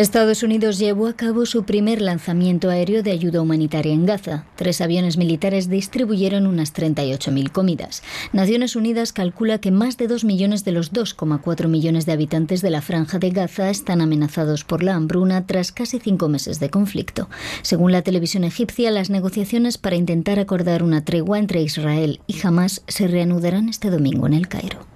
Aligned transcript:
Estados 0.00 0.44
Unidos 0.44 0.78
llevó 0.78 1.08
a 1.08 1.14
cabo 1.14 1.44
su 1.44 1.64
primer 1.64 2.00
lanzamiento 2.00 2.70
aéreo 2.70 3.02
de 3.02 3.10
ayuda 3.10 3.42
humanitaria 3.42 3.92
en 3.92 4.06
Gaza. 4.06 4.44
Tres 4.54 4.80
aviones 4.80 5.16
militares 5.16 5.68
distribuyeron 5.68 6.46
unas 6.46 6.72
38.000 6.72 7.50
comidas. 7.50 8.04
Naciones 8.32 8.76
Unidas 8.76 9.12
calcula 9.12 9.58
que 9.58 9.72
más 9.72 9.96
de 9.96 10.06
2 10.06 10.22
millones 10.22 10.64
de 10.64 10.70
los 10.70 10.92
2,4 10.92 11.66
millones 11.66 12.06
de 12.06 12.12
habitantes 12.12 12.62
de 12.62 12.70
la 12.70 12.80
franja 12.80 13.18
de 13.18 13.30
Gaza 13.30 13.70
están 13.70 14.00
amenazados 14.00 14.62
por 14.62 14.84
la 14.84 14.94
hambruna 14.94 15.46
tras 15.46 15.72
casi 15.72 15.98
cinco 15.98 16.28
meses 16.28 16.60
de 16.60 16.70
conflicto. 16.70 17.28
Según 17.62 17.90
la 17.90 18.02
televisión 18.02 18.44
egipcia, 18.44 18.92
las 18.92 19.10
negociaciones 19.10 19.78
para 19.78 19.96
intentar 19.96 20.38
acordar 20.38 20.84
una 20.84 21.04
tregua 21.04 21.40
entre 21.40 21.60
Israel 21.60 22.20
y 22.28 22.36
Hamas 22.46 22.84
se 22.86 23.08
reanudarán 23.08 23.68
este 23.68 23.90
domingo 23.90 24.28
en 24.28 24.34
el 24.34 24.46
Cairo. 24.46 24.87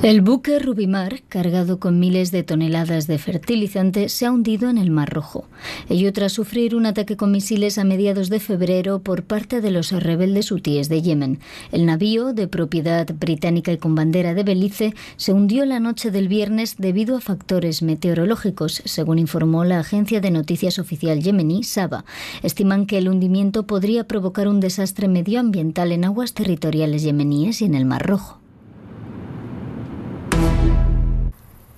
El 0.00 0.20
buque 0.20 0.60
Rubimar, 0.60 1.22
cargado 1.28 1.80
con 1.80 1.98
miles 1.98 2.30
de 2.30 2.44
toneladas 2.44 3.08
de 3.08 3.18
fertilizante, 3.18 4.08
se 4.08 4.26
ha 4.26 4.30
hundido 4.30 4.70
en 4.70 4.78
el 4.78 4.92
Mar 4.92 5.12
Rojo. 5.12 5.46
Ello 5.88 6.12
tras 6.12 6.32
sufrir 6.32 6.76
un 6.76 6.86
ataque 6.86 7.16
con 7.16 7.32
misiles 7.32 7.78
a 7.78 7.84
mediados 7.84 8.28
de 8.28 8.38
febrero 8.38 9.00
por 9.00 9.24
parte 9.24 9.60
de 9.60 9.72
los 9.72 9.90
rebeldes 9.90 10.52
hutíes 10.52 10.88
de 10.88 11.02
Yemen. 11.02 11.40
El 11.72 11.84
navío, 11.84 12.32
de 12.32 12.46
propiedad 12.46 13.08
británica 13.12 13.72
y 13.72 13.78
con 13.78 13.96
bandera 13.96 14.34
de 14.34 14.44
Belice, 14.44 14.94
se 15.16 15.32
hundió 15.32 15.64
la 15.66 15.80
noche 15.80 16.12
del 16.12 16.28
viernes 16.28 16.76
debido 16.78 17.16
a 17.16 17.20
factores 17.20 17.82
meteorológicos, 17.82 18.82
según 18.84 19.18
informó 19.18 19.64
la 19.64 19.80
agencia 19.80 20.20
de 20.20 20.30
noticias 20.30 20.78
oficial 20.78 21.20
yemení, 21.20 21.64
Saba. 21.64 22.04
Estiman 22.44 22.86
que 22.86 22.98
el 22.98 23.08
hundimiento 23.08 23.66
podría 23.66 24.04
provocar 24.04 24.46
un 24.46 24.60
desastre 24.60 25.08
medioambiental 25.08 25.90
en 25.90 26.04
aguas 26.04 26.34
territoriales 26.34 27.02
yemeníes 27.02 27.62
y 27.62 27.64
en 27.64 27.74
el 27.74 27.84
Mar 27.84 28.06
Rojo. 28.06 28.37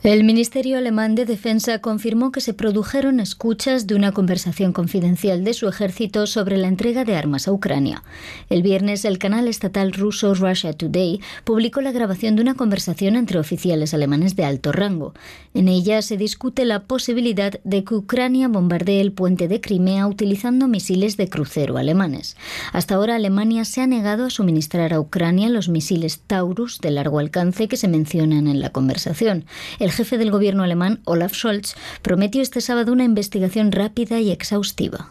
El 0.03 0.25
Ministerio 0.25 0.79
Alemán 0.79 1.15
de 1.15 1.27
Defensa 1.27 1.79
confirmó 1.81 2.33
que 2.33 2.41
se 2.41 2.55
produjeron 2.55 3.21
escuchas 3.21 3.87
de 3.87 3.95
una 3.95 4.13
conversación 4.13 4.73
confidencial 4.73 5.45
de 5.45 5.53
su 5.53 5.69
ejército 5.69 6.27
sobre 6.27 6.57
la 6.57 6.69
entrega 6.69 7.05
de 7.05 7.17
armas 7.17 7.47
a 7.47 7.53
Ucrania. 7.53 8.03
El 8.49 8.63
viernes, 8.63 9.05
el 9.05 9.19
canal 9.19 9.47
estatal 9.47 9.93
ruso 9.93 10.33
Russia 10.33 10.73
Today 10.73 11.21
publicó 11.45 11.83
la 11.83 11.93
grabación 11.93 12.35
de 12.35 12.41
una 12.41 12.55
conversación 12.55 13.15
entre 13.15 13.39
oficiales 13.39 13.93
alemanes 13.93 14.37
de 14.37 14.47
alto 14.47 14.73
rango. 14.73 15.13
En 15.53 15.69
ella 15.69 16.01
se 16.01 16.17
discute 16.17 16.65
la 16.65 16.85
posibilidad 16.85 17.61
de 17.65 17.85
que 17.85 17.95
Ucrania 17.95 18.49
bombardee 18.49 19.03
el 19.03 19.13
puente 19.13 19.49
de 19.49 19.61
Crimea 19.61 20.07
utilizando 20.07 20.67
misiles 20.67 21.19
de 21.19 21.29
crucero 21.29 21.77
alemanes. 21.77 22.39
Hasta 22.73 22.95
ahora, 22.95 23.17
Alemania 23.17 23.67
se 23.67 23.83
ha 23.83 23.87
negado 23.87 24.25
a 24.25 24.31
suministrar 24.31 24.95
a 24.95 25.01
Ucrania 25.01 25.51
los 25.51 25.69
misiles 25.69 26.21
Taurus 26.27 26.79
de 26.81 26.91
largo 26.91 27.19
alcance 27.19 27.69
que 27.69 27.77
se 27.77 27.89
mencionan 27.89 28.47
en 28.47 28.63
la 28.63 28.71
conversación. 28.71 29.45
Jefe 29.91 30.19
del 30.19 30.31
gobierno 30.31 30.63
alemán, 30.63 31.01
Olaf 31.05 31.35
Scholz, 31.35 31.75
prometió 32.03 32.43
este 32.43 32.61
sábado 32.61 32.93
una 32.93 33.05
investigación 33.05 33.73
rápida 33.73 34.21
y 34.21 34.31
exhaustiva. 34.31 35.11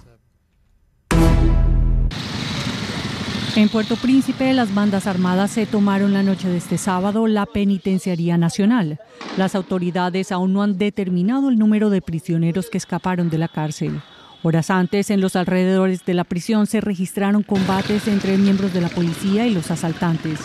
En 3.55 3.67
Puerto 3.67 3.95
Príncipe, 3.97 4.53
las 4.53 4.73
bandas 4.73 5.05
armadas 5.05 5.51
se 5.51 5.65
tomaron 5.65 6.13
la 6.13 6.23
noche 6.23 6.47
de 6.47 6.57
este 6.57 6.77
sábado 6.77 7.27
la 7.27 7.45
Penitenciaría 7.45 8.37
Nacional. 8.37 8.99
Las 9.37 9.53
autoridades 9.55 10.31
aún 10.31 10.53
no 10.53 10.63
han 10.63 10.77
determinado 10.77 11.49
el 11.49 11.57
número 11.57 11.89
de 11.89 12.01
prisioneros 12.01 12.69
que 12.69 12.77
escaparon 12.77 13.29
de 13.29 13.37
la 13.37 13.47
cárcel. 13.47 14.01
Horas 14.43 14.69
antes, 14.69 15.09
en 15.09 15.19
los 15.19 15.35
alrededores 15.35 16.05
de 16.05 16.13
la 16.13 16.23
prisión 16.23 16.67
se 16.67 16.79
registraron 16.79 17.43
combates 17.43 18.07
entre 18.07 18.37
miembros 18.37 18.73
de 18.73 18.81
la 18.81 18.87
policía 18.87 19.45
y 19.45 19.53
los 19.53 19.71
asaltantes. 19.71 20.39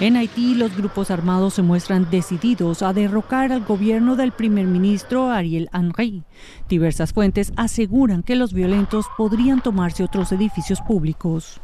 En 0.00 0.16
Haití, 0.16 0.54
los 0.54 0.74
grupos 0.74 1.10
armados 1.10 1.52
se 1.52 1.62
muestran 1.62 2.10
decididos 2.10 2.80
a 2.80 2.94
derrocar 2.94 3.52
al 3.52 3.62
gobierno 3.66 4.16
del 4.16 4.32
primer 4.32 4.66
ministro 4.66 5.30
Ariel 5.30 5.68
Henry. 5.74 6.22
Diversas 6.70 7.12
fuentes 7.12 7.52
aseguran 7.56 8.22
que 8.22 8.34
los 8.34 8.54
violentos 8.54 9.04
podrían 9.18 9.60
tomarse 9.60 10.02
otros 10.02 10.32
edificios 10.32 10.80
públicos. 10.80 11.60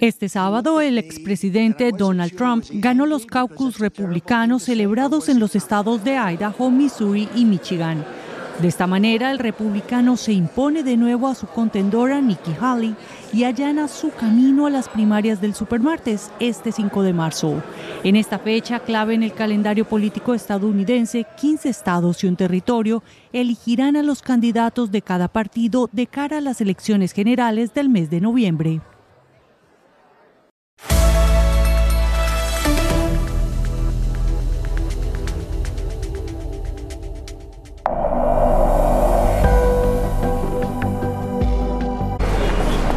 Este 0.00 0.28
sábado, 0.28 0.80
el 0.80 0.98
expresidente 0.98 1.92
Donald 1.92 2.34
Trump 2.34 2.64
ganó 2.72 3.06
los 3.06 3.24
caucus 3.24 3.78
republicanos 3.78 4.64
celebrados 4.64 5.28
en 5.28 5.38
los 5.38 5.54
estados 5.54 6.02
de 6.02 6.16
Idaho, 6.16 6.72
Missouri 6.72 7.28
y 7.36 7.44
Michigan. 7.44 8.04
De 8.60 8.68
esta 8.68 8.86
manera, 8.86 9.30
el 9.30 9.38
republicano 9.38 10.18
se 10.18 10.34
impone 10.34 10.82
de 10.82 10.98
nuevo 10.98 11.28
a 11.28 11.34
su 11.34 11.46
contendora 11.46 12.20
Nikki 12.20 12.54
Haley 12.60 12.94
y 13.32 13.44
allana 13.44 13.88
su 13.88 14.10
camino 14.10 14.66
a 14.66 14.70
las 14.70 14.86
primarias 14.86 15.40
del 15.40 15.54
supermartes 15.54 16.30
este 16.40 16.70
5 16.70 17.02
de 17.02 17.14
marzo. 17.14 17.62
En 18.04 18.16
esta 18.16 18.38
fecha 18.38 18.80
clave 18.80 19.14
en 19.14 19.22
el 19.22 19.32
calendario 19.32 19.86
político 19.86 20.34
estadounidense, 20.34 21.24
15 21.40 21.70
estados 21.70 22.22
y 22.22 22.26
un 22.26 22.36
territorio 22.36 23.02
elegirán 23.32 23.96
a 23.96 24.02
los 24.02 24.20
candidatos 24.20 24.90
de 24.90 25.00
cada 25.00 25.28
partido 25.28 25.88
de 25.92 26.06
cara 26.06 26.36
a 26.36 26.42
las 26.42 26.60
elecciones 26.60 27.12
generales 27.12 27.72
del 27.72 27.88
mes 27.88 28.10
de 28.10 28.20
noviembre. 28.20 28.82